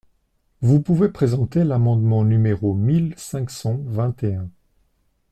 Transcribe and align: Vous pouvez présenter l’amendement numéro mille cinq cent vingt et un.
Vous 0.61 0.81
pouvez 0.81 1.09
présenter 1.09 1.63
l’amendement 1.63 2.23
numéro 2.23 2.73
mille 2.73 3.13
cinq 3.17 3.51
cent 3.51 3.77
vingt 3.85 4.23
et 4.23 4.33
un. 4.33 4.49